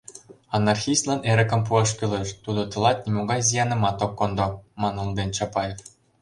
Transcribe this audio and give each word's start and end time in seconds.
Анархистлан 0.57 1.19
эрыкым 1.31 1.61
пуаш 1.67 1.89
кӱлеш, 1.97 2.29
тудо 2.43 2.61
тылат 2.71 2.97
нимогай 3.05 3.41
зиянымат 3.47 3.97
ок 4.05 4.13
кондо,- 4.19 4.47
манылден 4.81 5.29
Чапаев. 5.37 5.79